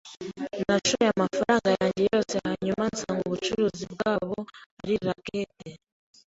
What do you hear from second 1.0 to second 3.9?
amafaranga yanjye yose hanyuma nsanga ubucuruzi